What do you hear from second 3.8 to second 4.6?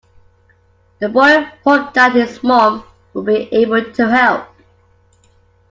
to help